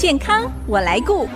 [0.00, 1.26] 健康我来顾。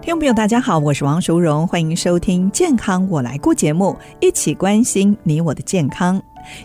[0.00, 6.18] 听众朋友，大家好，我是王淑荣，欢迎收听《健康我来顾》节目，一起关心你我的健康。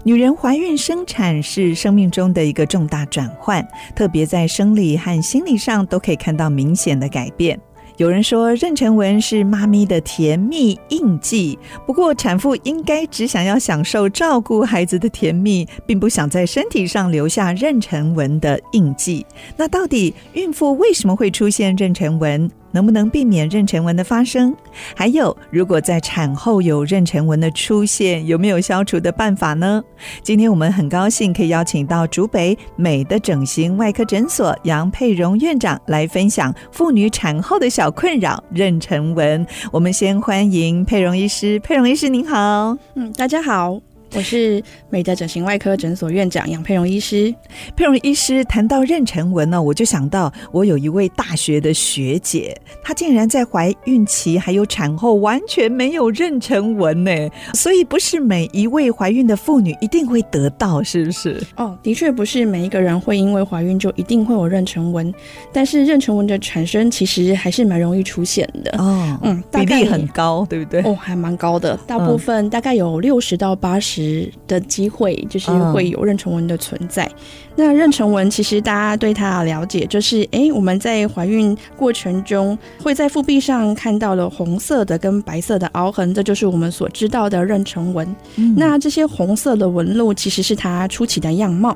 [0.05, 7.59] 女人怀孕生产是生命中的一个重大转换，特别在生理和心理上都可以看到明显的改变。
[7.98, 11.57] 有人说，妊娠纹是妈咪的甜蜜印记。
[11.86, 19.24] 不过，产妇应该只想要享受照顾孩子的甜蜜，并不想在身体上留下妊娠纹的印记。
[19.56, 22.50] 那到底孕妇为什么会出现妊娠纹？
[22.73, 24.54] 能不能避免妊娠纹的发生？
[24.93, 29.82] 还有，如果在产后有妊娠纹的出现，有没有消除的办法呢？
[30.21, 39.45] 今天我们很高兴可以邀请到竹北美的整形外科诊所杨佩蓉院长来分享妇女产后的小困扰——妊娠纹。
[39.71, 41.59] 我们先欢迎佩蓉医师。
[41.59, 43.92] 佩蓉医师您好，嗯，大家好。
[44.16, 44.61] 我是
[44.92, 47.33] 美的整形外科诊所院长杨佩荣医师。
[47.75, 57.11] 佩荣医师谈到妊娠纹呢，我就想到我有一位大学的学姐，她竟然在怀孕期还有产后完全没有妊娠纹呢。
[57.55, 61.42] 所以不是每一位怀孕的妇女一定会得到，是不是？
[61.55, 65.11] 哦，的确不是每一个人会因为怀孕就一定会有妊娠纹，
[65.52, 68.77] 但是妊娠纹的产生其实还是蛮容易出现的。
[68.77, 70.81] 哦，嗯，比例很高，对不对？
[70.83, 74.02] 哦，还蛮高的，大部分大概有六十到八十。
[74.47, 77.05] 的机会就是会有妊娠纹的存在。
[77.05, 77.13] 嗯、
[77.55, 88.15] 那妊娠纹其实大家对它的了解就是，哎，我们在怀孕过程中会在腹壁上看到了红色的跟白色的凹痕，这就是我们所知道的妊娠纹。
[88.35, 91.75] 嗯、那这些红色的纹路其实是它初期的样貌，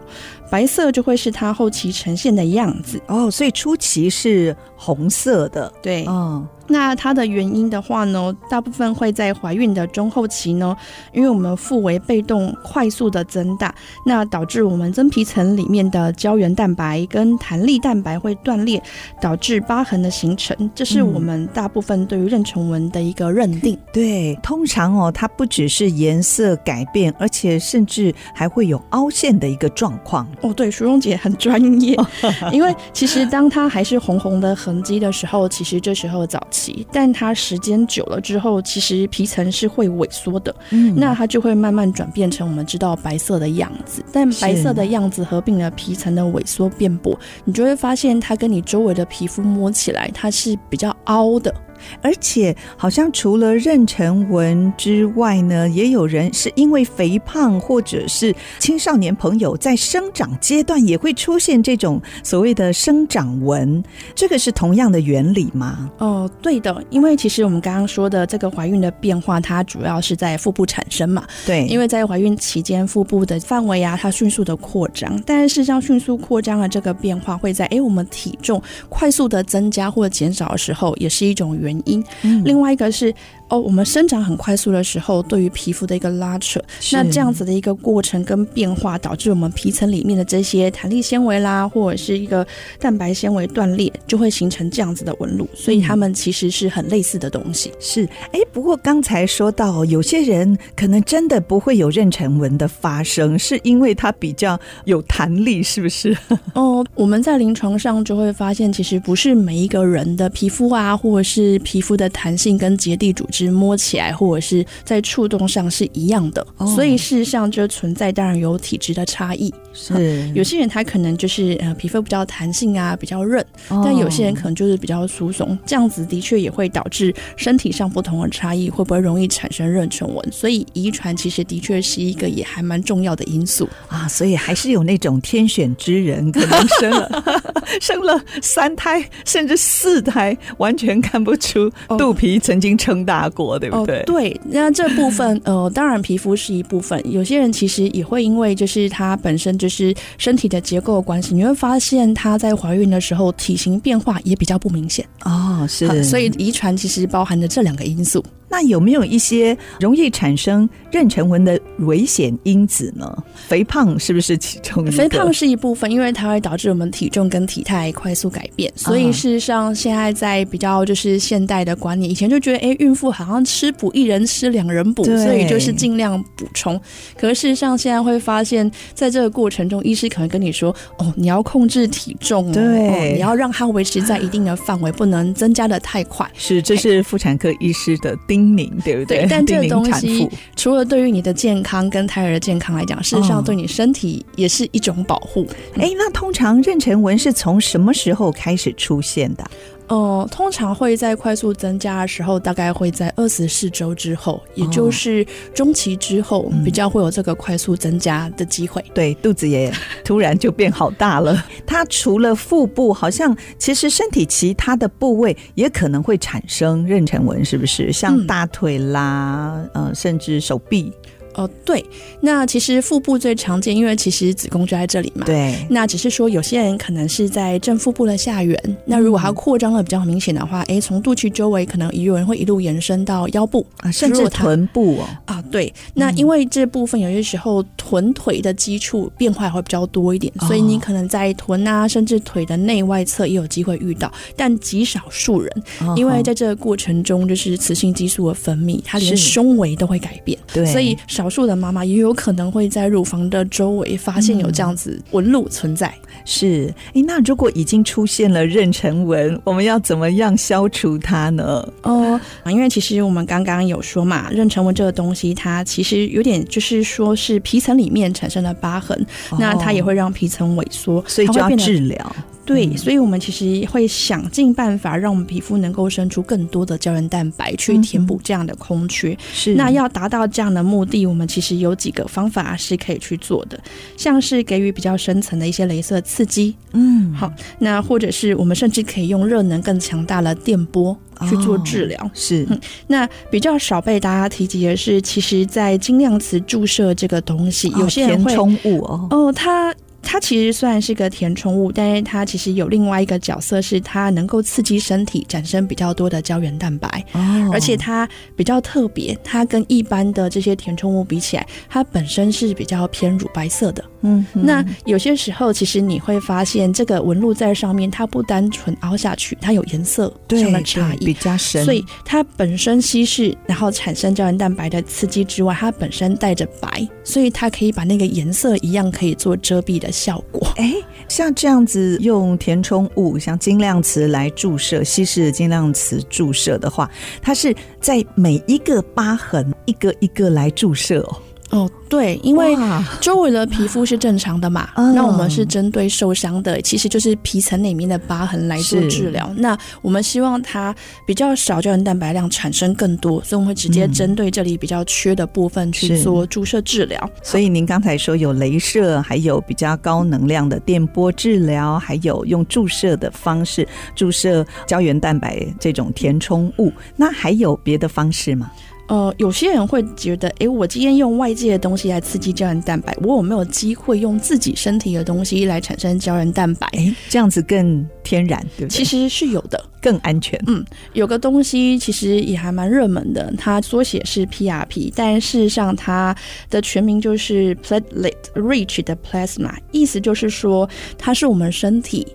[0.50, 3.02] 白色就会是它后期呈现的样子。
[3.08, 6.48] 哦，所以初期是红色的，对，嗯。
[6.68, 10.76] 那它的原因的话呢，大部分会在怀孕的中后期呢，
[11.14, 13.74] 因为我们腹围被动快速的增大，
[14.06, 18.82] 那导致我们真皮层里面的胶原蛋白跟弹力蛋白会断裂，
[19.22, 20.56] 导致疤痕的形成。
[20.76, 23.76] 这是我们大部分对于妊娠纹的一个认定。
[23.76, 30.28] 嗯、对，通常哦，它不只是颜色改变，而且甚至还会有凹陷的一个状况。
[30.42, 31.98] 哦，对，淑荣姐很专业，
[32.52, 36.46] 因为其实当它还是红红的痕迹的时候，其实这时候早。
[36.92, 44.04] 但它时间久了之后，其实皮层是会萎缩的，嗯，那它就会慢慢转变成我们知道白色的样子。
[44.12, 51.54] 但白色的样子合并了皮层的萎缩变薄，你就会发现它跟你周围的皮肤摸起来，它是比较凹的。
[52.02, 63.84] 而且好像除了妊娠纹之外呢，也有人是因为肥胖，或者是青少年朋友在生长阶段也会出现这种所谓的生长纹，
[64.16, 65.90] 这个是同样的原理吗？
[65.98, 71.26] 哦，对的，因为其实我们刚刚说的这个怀孕的变化，它主要是在腹部产生嘛。
[71.46, 82.04] 对，因为在怀孕期间，腹部的范围啊，它迅速的扩张，但是事实上迅速扩张的这个变化会在哎我们体重快速的增加或者减少的时候，也是一种原因。
[82.24, 83.14] 嗯，另外一个是。
[83.50, 92.46] 哦，我们生长很快速的时候，对于皮肤的一个拉扯，那这样子的一个过程跟变化，导致我们皮层里面的这些弹力纤维啦，或者是一个
[92.78, 95.48] 蛋白纤维断裂，就会形成这样子的纹路。
[95.54, 97.72] 所以它们其实是很类似的东西。
[97.80, 98.04] 是，
[98.34, 106.14] 哎，不过刚才说到，有些人可能真的不会有妊娠纹的发生，是因为它比较有弹力，是不是？
[106.54, 113.37] 哦，我们在临床上就会发现，其实不是每一个人的皮肤啊，或者是皮肤的弹性跟结缔组织。
[113.46, 119.54] 是摸起来或者是在触动上是一样的，哦、所以事实上就存在当然有体质的差异。
[119.74, 130.32] 是、嗯、有些人他可能就是呃皮肤比较弹性啊，比较韧，哦、但有些人可能就是比较疏松，这样子的确也会导致身体上不同的差异，会不会容易产生妊娠纹？
[130.32, 134.08] 所以遗传其实的确是一个也还蛮重要的因素啊。
[134.08, 137.24] 所以还是有那种天选之人，可能生了
[137.80, 143.27] 生了三胎甚至四胎，完全看不出肚皮曾经撑大。
[143.30, 144.00] 过对不对？
[144.00, 147.02] 哦，对，那这部分呃， 当然皮肤是一部分。
[147.12, 155.66] 有些人其实也会因为就是他本身就是身体的结构的关系，你会发现她在怀孕的时候体型变化也比较不明显哦。
[155.70, 158.24] 是，所以遗传其实包含着这两个因素。
[158.50, 163.24] 那有没有一些容易产生妊娠纹的危险因子呢？
[163.48, 164.86] 肥胖是不是其中？
[164.92, 168.72] 肥胖是一部分，因为它会导致我们体重跟体态快速改变。
[168.76, 176.80] 所以事实上，现在在比较就是现代的观念，以前就觉得，哎，孕妇好像吃补一人吃两人补，所以就是尽量补充。
[177.18, 186.30] 可是事实上，现在会发现，在这个过程中，医师可能跟你说，哦，你要控制体重，对、哦，你要让它维持在一定的范围，不能增加的太快。
[186.34, 189.20] 是，这是妇产科医师的定叮咛，对不对？
[189.20, 195.48] 对，但这个东西除了对于你的健康跟胎儿的健康来讲，事实上对你身体也是一种保护。
[195.76, 199.44] 哎、哦，那通常妊娠纹是从什么时候开始出现的？
[199.88, 208.84] 呃，通常会在快速增加的时候，大概会在二十四周之后，也就是中期之后，比较会有这个快速增加的机会。
[208.94, 209.72] 对，肚子也
[210.04, 211.42] 突然就变好大了。
[211.66, 217.92] 它除了腹部，好像其实身体其他的部位也可能会产生妊娠纹，是不是？
[217.94, 220.92] 像大腿啦，嗯、呃，甚至手臂。
[221.38, 221.86] 哦，对，
[222.20, 225.24] 那其实腹部最常见，因为其实子宫就在这里嘛。
[225.24, 225.56] 对。
[225.70, 235.08] 那只是说有些人可能是在正腹部的下缘，嗯、那如果它扩张的比较明显的话，哎，从肚脐周围可能有人会一路延伸到腰部啊，甚至臀部哦。
[235.26, 235.72] 啊，对。
[235.94, 251.27] 那因为这部分有些时候臀腿的基础变化会比较多一点，哦、所以你可能在臀啊，甚至腿的内外侧也有机会遇到，但极少数人，哦、因为在这个过程中就是雌性激素的分泌，它连胸围都会改变，对，所以少。
[251.28, 255.94] 少数的妈妈也有可能会在乳房的周围发现有这样子纹路存在。
[256.04, 261.68] 嗯、是，哎，那如果已经出现了妊娠纹，我们要怎么样消除它呢？
[261.84, 269.00] 哦，因为其实我们刚刚有说嘛，妊娠纹这个东西，它其实有点就是说是皮层里面产生了疤痕，
[269.32, 272.16] 哦、那它也会让皮层萎缩，所以就要治疗。
[272.46, 279.10] 对，所以我们其实会想尽办法，让我们皮肤能够生出更多的胶原蛋白，去填补这样的空缺。
[279.12, 283.60] 嗯、是，那要达到这样的目的，我们其实有几个方法是可以去做的，
[283.98, 290.98] 像是给予比较深层的一些镭射刺激，嗯，好，那或者是我们甚至可以用热能更强大的电波
[291.30, 292.02] 去做治疗。
[292.02, 292.58] 哦、是、嗯，
[292.88, 299.76] 那比较少被大家提及的是，其实，在精量磁注射这个东西，哦、有些人会填充物哦，哦，它。
[300.10, 313.84] 它其实虽然是个填充物，但是它其实有另外一个角色，是它能够刺激身体产生比较多的胶原蛋白，哦、而且它比较特别，它跟一般的这些填充物比起来，它本身是比较偏乳白色的。
[314.08, 330.48] 嗯，那有些时候其实你会发现，这个纹路在上面，它不单纯凹下去，它有颜色上的差异，比较深，所以它本身稀释，然后产生胶原蛋白的刺激之外，它本身带着白，所以它可以把那个颜色一样可以做遮蔽的效果。
[330.56, 330.74] 哎，
[331.10, 336.90] 像这样子用填充物，像精量瓷来注射，稀释的精量瓷注射的话，
[337.22, 341.18] 它是在每一个疤痕一个一个来注射哦。
[341.50, 342.56] 哦，对，因为
[343.00, 349.34] 周围的皮肤是正常的嘛，那我们是针对受伤的，其实就是皮层里面的疤痕来做治疗。
[349.38, 357.10] 那我们希望它比较少胶原蛋白量产生更多，所以我们会直接针对这里比较缺的部分去做注射治疗。
[357.24, 363.66] 所以您刚才说有镭射，还有比较高能量的电波治疗，还有用注射的方式
[363.96, 368.52] 注射胶原蛋白这种填充物，那还有别的方式吗？
[368.88, 376.68] 呃，有些人会觉得，诶，我今天用外界的东西来刺激胶原蛋白，我有没有机会用自己身体的东西来产生胶原蛋白？
[376.74, 378.78] 哎，这样子更天然，对不对？
[378.78, 380.42] 其实是有的，更安全。
[380.48, 380.64] 嗯，
[380.94, 386.16] 有个东西其实也还蛮热门的，它缩写是 PRP，但事实上它
[386.50, 392.08] 的全名就是 Platelet Rich 的 Plasma，意思就是说它是我们身体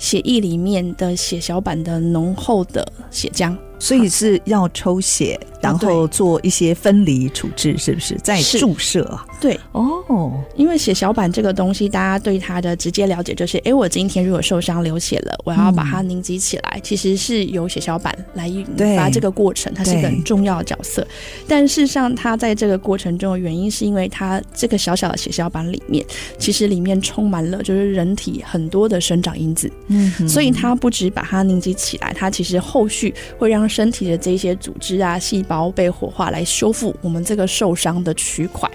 [0.00, 3.56] 血液里面的血小板的浓厚的血浆。
[3.78, 8.14] 所以是要抽血，然后做一些分离处置，是不是？
[8.22, 9.04] 再注射。
[9.04, 9.24] 啊？
[9.40, 9.58] 对。
[9.72, 18.64] 哦，因为血小板这个东西，大家对它的直接了解就是，哎，我今天如果受伤流血了，我要把它凝集起来，其实是由血小板来引
[18.96, 21.06] 发这个过程，它是一个很重要的角色。
[21.46, 26.04] 但事实上，它在这个过程中的原因，是因为它这个小小的血小板里面，
[26.38, 38.70] 其实里面充满了就是人体很多的生长因子，嗯，所以它不止把它凝集起来，它其实后续会让身体的这些组织啊、细胞被火化来修复我们这个受伤的区块，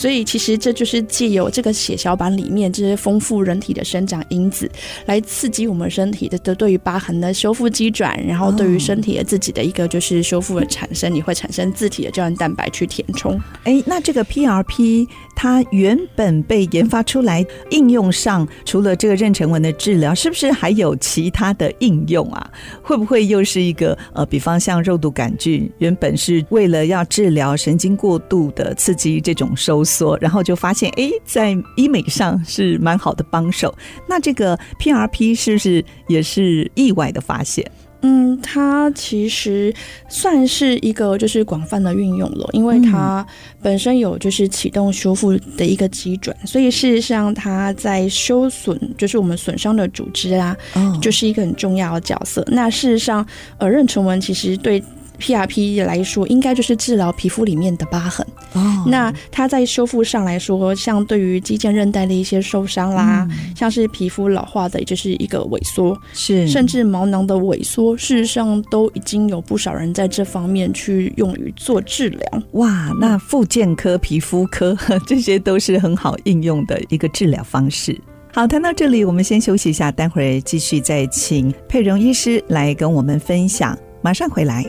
[0.00, 4.66] 所以其实这就是借由这个血小板里面这些丰富人体的生长因子，
[5.04, 13.38] 来刺激我们身体的的对于疤痕的修复机转，然后对于身体的自己的一个就是修复的产生，你会产生自体的胶原蛋白去填充。
[13.64, 22.50] 哎，那这个 PRP 它原本被研发出来应用上，除了这个妊娠纹的治疗，是不是还有其他的应用啊？
[22.80, 23.98] 会不会又是一个？
[24.14, 29.84] 呃，比方像肉毒杆菌，原本是为了要治疗神经过度的刺激这种收，
[30.20, 33.74] 然后就发现，哎，在医美上是蛮好的帮手。
[34.08, 37.68] 那这个 PRP 是不是也是意外的发现？
[38.02, 39.74] 嗯，它其实
[40.08, 43.26] 算是一个就是广泛的运用了，因为它
[43.60, 50.56] 本身有就是启动修复的一个基准，所以事实上它在修损就是我们损伤的组织啊，
[51.02, 52.42] 就是一个很重要的角色。
[52.50, 53.26] 那事实上，
[53.58, 54.82] 呃，妊娠纹其实对。
[55.20, 58.26] PRP 来说，应该就是治疗皮肤里面的疤痕。
[58.54, 72.42] 哦，那它在修复上来说，像对于肌腱韧带的一些受伤啦，嗯、像是皮肤老化的，也就是一个萎缩，是甚至毛囊的萎缩，事实上都已经有不少人在这方面去用于做治疗。
[72.52, 77.96] 哇，那复健科、皮肤科 这些都是很好应用的一个治疗方式。
[78.32, 84.64] 好，谈到这里，我们先休息一下，待会儿继续再请佩蓉医师来跟我们分享，马上回来。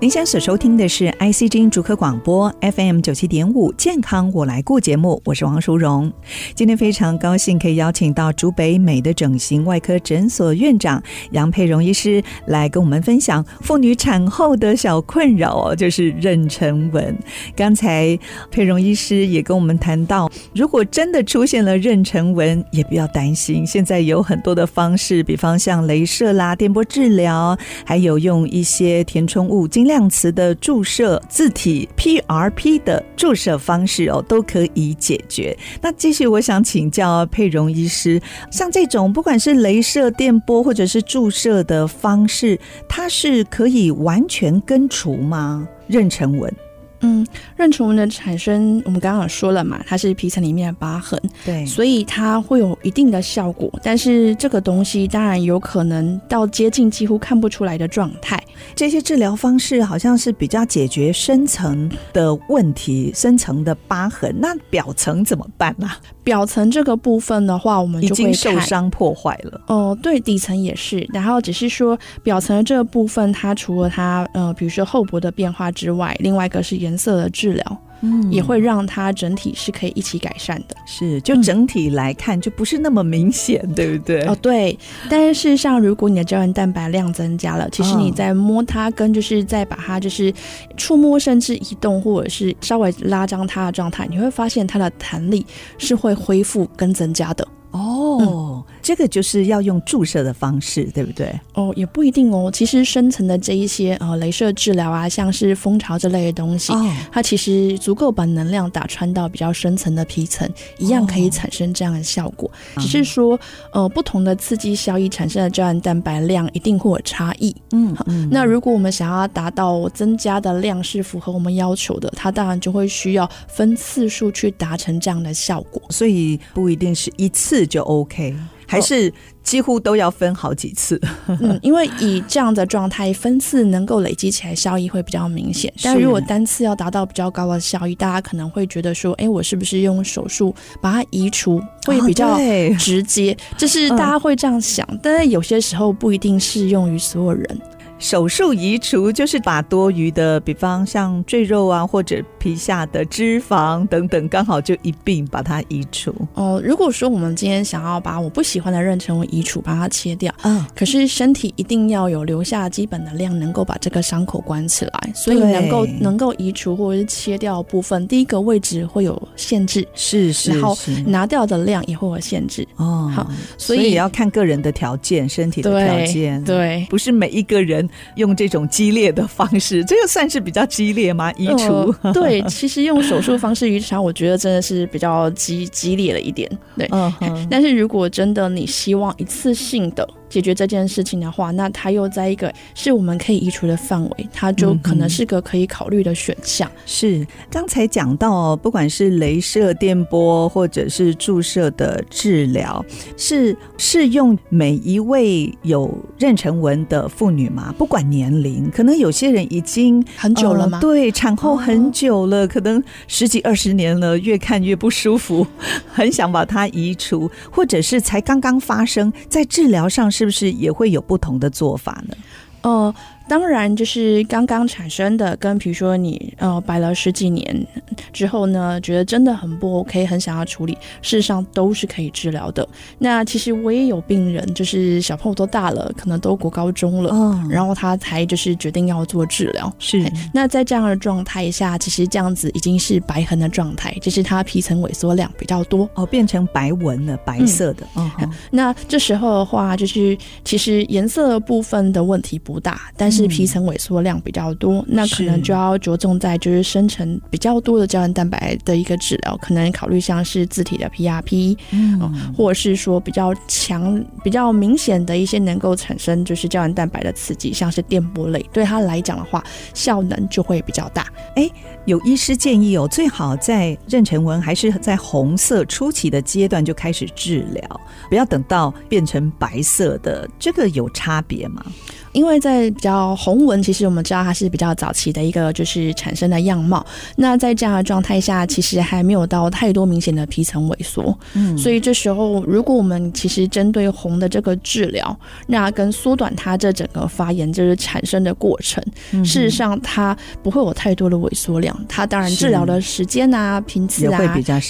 [0.00, 6.10] 您现在所收听的是 IC 之音竹科广播 FM 九七点五健康我来顾节目，我是王淑荣。
[6.54, 11.02] 今天非常高兴可以邀请到竹北美的整形外科诊所院长
[11.32, 17.14] 杨佩蓉医师来跟我们分享妇女产后的小困扰哦，就是妊娠纹。
[17.54, 18.18] 刚才
[18.50, 27.54] 佩蓉医师也跟我们谈到，如果真的出现了妊娠纹，也不要担心，现在有很多的方式，比方像镭射啦、电波治疗，
[27.84, 29.89] 还有用一些填充物精。
[29.90, 35.58] 量词的注射、字体 PRP 的注射方式哦，都可以解决。
[35.82, 42.56] 那继续，我想请教佩蓉医师，像这种不管是镭射、电波或者是注射的方式，
[42.88, 45.66] 它是可以完全根除吗？
[45.88, 46.54] 妊娠纹？
[47.00, 47.26] 嗯，
[47.58, 53.70] 妊娠纹的产生，我们刚刚有说了嘛，它是皮层里面的疤痕，对，所以它会有一定的效果。
[53.82, 58.42] 但是这个东西当然有可能到接近几乎看不出来的状态。
[58.74, 64.34] 这些治疗方式好像是比较解决深层的问题，深层的疤痕。
[64.38, 65.88] 那表层怎么办呢？
[66.30, 69.60] 表层这个部分的话，我们就会已经受伤破坏了。
[69.66, 71.04] 哦、呃，对，底层也是。
[71.12, 77.82] 然后只是说表层的这个部分，它除了它呃，比如说厚薄的变化之外，另外一个是颜色的治疗。
[78.02, 80.76] 嗯，也会让它整体是可以一起改善的。
[80.86, 84.22] 是，就整体来看，就不是那么明显，嗯、对不对？
[84.26, 84.78] 哦，对。
[85.08, 90.32] 但是事实上，如果你的胶原蛋白量增加了，其实你在摸它，跟就是在把它就是
[90.76, 95.44] 触摸，甚至移动，或者是稍微拉张它的状态，你会发现它的弹力
[95.78, 97.46] 是会恢复跟增加的。
[97.72, 98.18] 哦。
[98.20, 98.49] 嗯
[98.90, 101.32] 这个就是要用注射的方式，对不对？
[101.54, 102.50] 哦，也不一定哦。
[102.52, 112.50] 其实深层的这一些呃，镭射治疗啊，像是蜂巢这类的东西，哦，它其实足够把能量打穿到比较深层的皮层，一样可以产生这样的效果。
[112.74, 113.38] 哦，只是说，
[113.70, 117.54] 呃，不同的刺激效益产生的胶原蛋白量一定会有差异。
[117.70, 125.80] 嗯，好，嗯，那如果我们想要达到增加的量是符合我们要求的，它当然就会需要分次数去达成这样的效果。
[125.90, 128.34] 所以不一定是一次就 OK。
[128.70, 129.12] 还是
[129.42, 135.72] 几乎都要分好几次，嗯，因为以这样的状态，分次能够累积起来效益会比较明显。
[135.82, 142.38] 但如果单次要达到比较高的效益，大家可能会觉得说，哎，我是不是用手术把它移除会比较
[142.78, 143.36] 直接？
[143.56, 147.60] 就是大家会这样想，但是有些时候不一定适用于所有人。
[147.98, 156.12] 手术移除就是把多余的，比方像赘肉啊，或者皮下的脂肪等等，刚好就一并把它移除。
[156.34, 165.12] 哦，如果说我们今天想要把我不喜欢的妊娠纹移除，把它切掉，嗯，可是身体一定要有留下基本的量，能够把这个伤口关起来。
[165.14, 172.66] 所以能够能够移除或者是切掉部分，第一个位置会有限制，是是，然后拿掉的量也会有限制。
[172.76, 177.88] 哦，好，所以也要看个人的条件，身体的条件，对，对，不是每一个人。
[178.16, 181.32] 用这种激烈的方式，这个算是比较激烈吗？
[181.32, 181.94] 移除？
[182.02, 186.50] 呃、对，其实用手术方式移除，我觉得真的是比较激激烈了一点。
[186.76, 190.06] 对，嗯，但是如果真的你希望一次性的。
[190.30, 196.66] 解决这件事情的话，那它又在一个是我们可以移除的范围，它就可能是个可以考虑的选项。
[196.68, 202.82] 嗯、是刚才讲到，不管是镭射、电波或者是注射的治疗，
[203.16, 207.74] 是适用每一位有妊娠纹的妇女吗？
[207.76, 210.78] 不管年龄，可能有些人已经很久了吗？
[210.78, 215.44] 呃、对，产后很久了，哦，可能十几二十年了，越看越不舒服，
[215.92, 220.19] 很想把它移除，或者是才刚刚发生，在治疗上是。
[220.20, 222.14] 是不是也会有不同的做法呢？
[222.60, 222.94] 哦。
[223.30, 227.64] 当然，就是刚刚产生的，跟比如说你呃摆了十几年
[228.12, 232.68] 之后呢，觉得真的很不 OK，很想要处理，事实上都是可以治疗的。
[232.98, 239.72] 那其实我也有病人，就是小朋友都大了，可能都国高中了，嗯，然后他才就是决定要做治疗。
[239.78, 247.86] 是，那在这样的状态下，其实这样子已经是白痕的状态，就是他皮层萎缩量比较多哦，变成白纹了，白色的。
[247.94, 262.00] 嗯，嗯，那这时候的话，就是其实颜色部分的问题不大，但是是皮层萎缩量比较多，那可能就要着重在就是生成比较多的胶原蛋白的一个治疗，可能考虑像是自体的 PRP，嗯，
[262.36, 271.06] 或者是说比较强、比较明显的一些能够产生就是胶原蛋白的刺激，像是电波类，对他来讲的话，效能就会比较大。
[271.36, 271.48] 哎，
[271.84, 281.64] 有医师建议哦，最好在妊娠纹还是在红色初期的阶段就开始治疗，不要等到变成白色的，这个有差别吗？
[282.12, 286.84] 因为在比较红纹，其实我们知道它是比较早期的一个就是产生的样貌。
[287.14, 291.16] 那在这样的状态下，其实还没有到太多明显的皮层萎缩。
[291.34, 301.78] 嗯，所以这时候如果我们其实针对红的这个治疗，那跟缩短它这整个发炎就是产生的过程，嗯、事实上它不会有太多的萎缩量。
[301.88, 304.18] 它当然治疗的时间啊、频次啊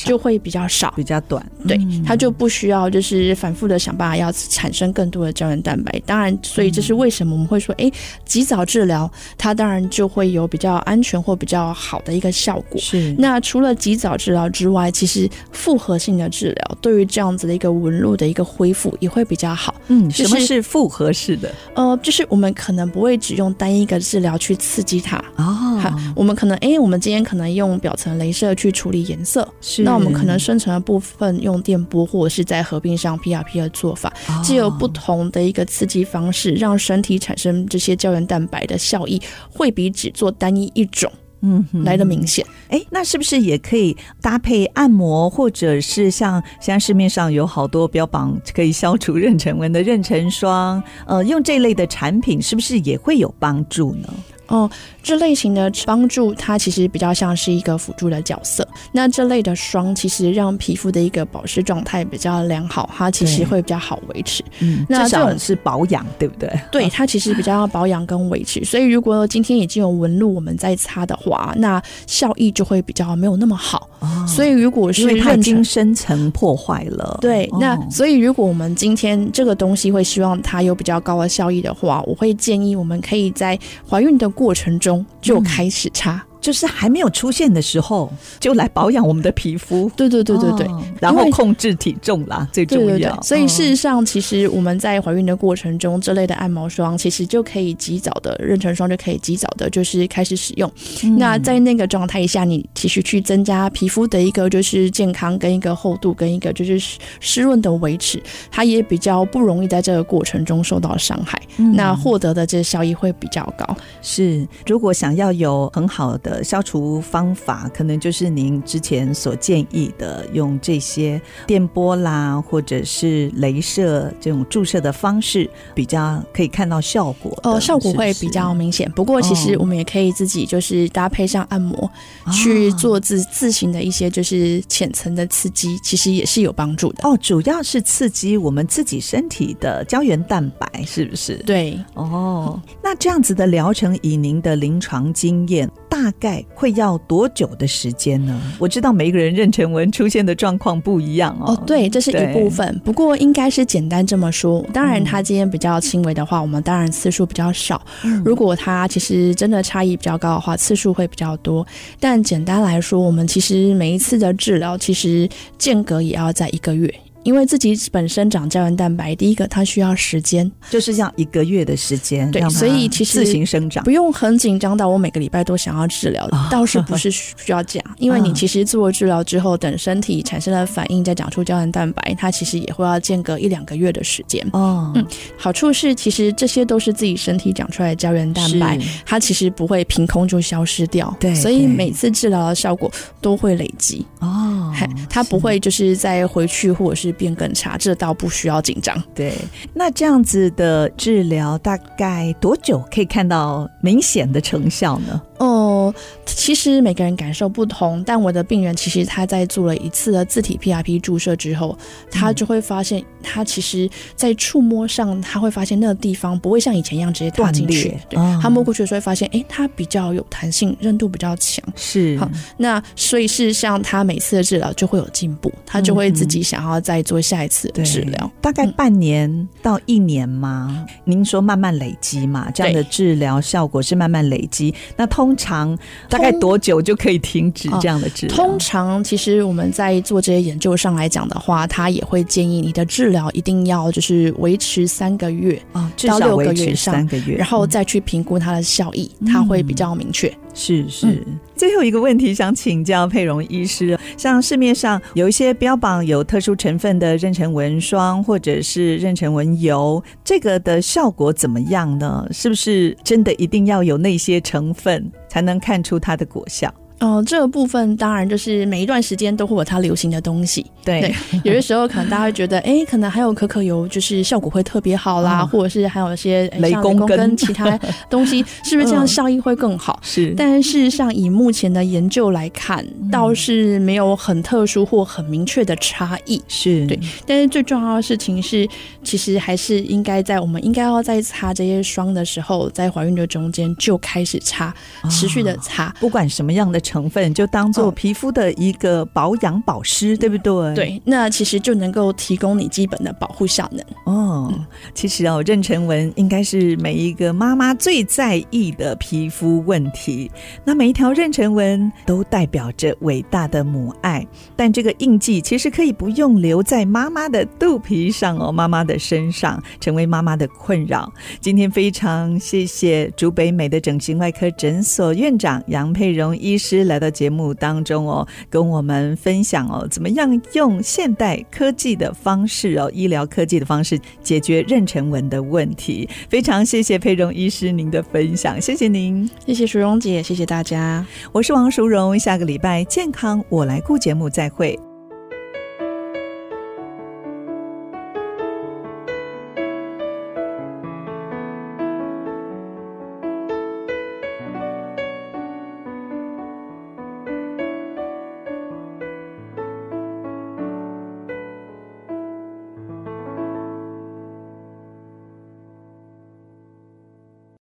[0.04, 1.42] 就会比较少、比较短。
[1.66, 5.98] 对，它就不需要就是反复的想办法要产生更多的胶原蛋白。
[6.04, 7.29] 当然，所以这是为什么。
[7.30, 7.90] 我们会说，哎，
[8.24, 12.80] 及早治疗，它当然就会有比较安全或比较好的一个效果。
[12.80, 13.14] 是。
[13.18, 19.74] 那除了及早治疗之外，其实复合性的治疗对于这样子的一个纹路的一个恢复也会比较好。
[19.88, 21.54] 嗯，什么是复合式的？
[21.74, 25.16] 呃，就是我们可能不会只用单一个治疗去刺激它。
[25.36, 25.78] 哦。
[25.80, 29.46] 好，我们可能，哎，我们今天可能用表层镭射去处理颜色。
[29.60, 29.82] 是。
[29.82, 37.19] 那我们可能深层的部分用电波，或者是在合并上 PRP 的做法，既有不同的一个刺激方式，让身体。
[37.20, 41.12] 产生这些胶原蛋白的效益会比只做单一一种，
[41.42, 42.44] 嗯，来的明显。
[42.68, 54.08] 哎、嗯，那是不是也可以搭配按摩，或者是像现在市面上有好多标榜可以消除妊娠纹的妊娠霜，呃，用这类的产品是不是也会有帮助呢？
[54.50, 54.68] 哦，
[55.00, 58.66] 这类型的帮助，它其实比较像是一个辅助的角色。
[58.90, 64.42] 那这类的霜，其实让皮肤的一个保湿状态比较良好，它其实会比较好维持。
[64.58, 66.50] 嗯，那这种是保养，对不对？
[66.72, 68.64] 对，它其实比较要保养跟维持。
[68.64, 73.88] 所以，如果今天已经有纹路，我们再擦的话，那效益就会比较没有那么好。
[74.00, 83.56] 哦，所以，如果是它已经深层破坏了，对，那所以如果我们今天这个东西会希望它有比较高的效益的话，我会建议我们可以在
[83.88, 84.28] 怀孕的。
[84.40, 86.29] 过程中就开始擦。
[86.40, 89.90] 就是还没有出现的时候，就来保养我们的皮肤。
[89.94, 92.86] 对对对对对，哦、然后控制体重啦，最重要。
[92.86, 100.70] 对对对，所以事实上，其实我们在怀孕的过程中，这类的按摩霜其实就可以及早的妊娠霜就可以及早的，就是开始使用。
[101.04, 111.40] 嗯、那在那个状态下，你其实去增加皮肤的一个就是健康跟一个厚度跟一个就是湿润的维持，它也比较不容易在这个过程中受到伤害。
[111.58, 113.76] 嗯、那获得的这个效益会比较高。
[114.00, 116.29] 是，如果想要有很好的。
[116.42, 127.38] 消除方法可能就是您之前所建议的，用这些电波啦，或者是镭射这种注射的方式，比较可以看到效果。
[127.42, 128.90] 哦，效果会比较明显。
[128.92, 131.90] 不过，其实我们也可以自己就是搭配上按摩，
[132.24, 137.08] 哦、去做自自行的一些就是浅层的刺激，其实也是有帮助的。
[137.08, 141.36] 哦，主要是刺激我们自己身体的胶原蛋白，是不是？
[141.46, 141.78] 对。
[141.94, 148.40] 哦，那这样子的疗程，以您的临床经验，大概会要多久的时间呢？
[148.58, 151.52] 我知道每一个人妊娠纹出现的状况不一样哦。
[151.52, 152.80] 哦，对，这是一部分。
[152.84, 154.64] 不过应该是简单这么说。
[154.72, 157.80] 当然，他今天比较轻微的话，我们当然次数比较少。
[158.04, 158.22] 嗯。
[158.24, 161.66] 如果他其实真的差异比较高的话，次数会比较多。
[161.98, 166.94] 但简单来说，我们其实每一次的治疗，其实间隔也要在一个月。
[167.22, 184.42] 因为自己本身长胶原蛋白，第一个它需要时间，就是这样一个月的时间，对，所以其实自行生长，不用很紧张到我每个礼拜都想要治疗，哦、倒是不是需要这样， 因为你其实做治疗之后，等身体产生了反应，再长出胶原蛋白，它其实也会要间隔一两个月的时间。
[184.52, 185.06] 哦，嗯，
[185.36, 194.06] 好处是其实这些都是自己身体长出来的胶原蛋白，它其实不会凭空就消失掉，对，所以每次治疗的效果都会累积。
[194.20, 194.72] 哦，
[195.10, 197.09] 它不会就是再回去或者是。
[197.12, 199.02] 变更差，这倒不需要紧张。
[199.14, 199.34] 对，
[199.74, 205.20] 那这样子的治疗大概多久可以看到明显的成效呢？
[205.38, 205.68] 哦。
[205.90, 205.94] 哦，
[206.26, 211.76] 其实每个人感受不同，但我的病人其实他在做了一次的自体 PRP 注射之后，
[212.10, 221.64] 他就会发现，他其实在触摸上，他会发现那个地方不会像以前一样直接踏进去，对，他摸过去的时候会发现，哎，它比较有弹性，韧度比较强。
[221.74, 228.30] 是，好，那所以事实上，他每次的治疗就会有进步，他就会自己想要再做下一次的治疗。
[228.40, 230.86] 大概半年到一年吗？
[231.04, 234.74] 您说慢慢累积嘛，这样的治疗效果是慢慢累积。
[234.96, 235.76] 那通常
[236.08, 238.36] 大概多久就可以停止这样的治疗？
[238.36, 250.32] 通常其实我们在做这些研究上来讲的话，他也会建议你的治疗一定要就是维持三个月啊，到六个月上，三个月，然后再去评估它的效益，它会比较明确。
[250.52, 251.24] 是是。
[251.54, 262.26] 最后一个问题想请教佩蓉医师，像市面上有一些标榜有特殊成分的妊娠纹霜或者是妊娠纹油，这个的效果怎么样呢？
[262.32, 266.74] 是不是真的一定要有那些成分才能看出它的果效？
[267.00, 270.64] 哦、呃，这个部分当然就是每一段时间都会有它流行的东西。
[270.84, 277.78] 对，对有些时候可能大家会觉得，哎，可能还有可可油，就是效果会特别好啦，哦、或者是还有一些雷公根跟其他
[278.10, 279.98] 东西， 是不是这样效益会更好？
[280.02, 280.34] 嗯、是。
[280.36, 286.42] 但事实上，以目前的研究来看，倒是没有很特殊或很明确的差异。
[286.48, 287.00] 是对。
[287.26, 288.68] 但是最重要的事情是，
[289.02, 294.74] 其实还是应该在我们应该要在擦这些霜的时候，在怀孕的中间就开始擦，
[295.08, 296.78] 持续的擦，哦、不管什么样的。
[296.90, 300.74] 成分就当做皮肤的一个保养保湿，哦、对不对？
[300.74, 304.52] 对，那其实就能够提供你基本的保护效能哦。
[304.52, 310.28] 嗯、其实哦，妊娠纹应该是每一个妈妈最在意的皮肤问题。
[310.64, 314.26] 那每一条妊娠纹都代表着伟大的母爱，
[314.56, 321.08] 但这个印记其实可以不用留在妈妈的肚皮上哦，妈妈的身上成为妈妈的困扰。
[321.40, 326.79] 今天非常谢谢竹北美的整形外科诊所院长杨佩荣医师。
[326.84, 336.08] 来到节目当中哦，跟我们分享哦，怎么样用现代科技的方式哦，医疗科技的方式解决妊娠纹的问题。
[336.28, 344.89] 非常谢谢佩蓉医师您的分享，谢谢您，谢谢淑荣姐，谢谢大家，我是王淑荣，下个礼拜健康我来顾节目再会。